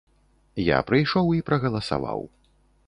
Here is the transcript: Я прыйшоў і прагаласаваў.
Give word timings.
Я 0.69 0.79
прыйшоў 0.89 1.31
і 1.39 1.45
прагаласаваў. 1.51 2.29